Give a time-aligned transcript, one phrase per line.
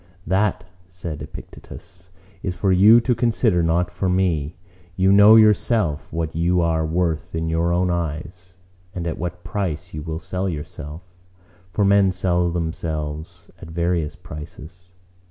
[0.25, 2.09] "That," said Epictetus,
[2.41, 4.55] "is for you to consider, not for me.
[4.95, 8.57] You know yourself what you are worth in your own eyes;
[8.95, 11.03] and at what price you will sell yourself.
[11.71, 14.95] For men sell themselves at various prices.